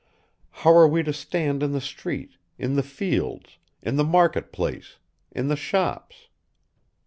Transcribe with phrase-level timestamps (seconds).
[0.49, 4.97] How are we to stand in the street, in the fields, in the market place,
[5.31, 6.27] in the shops?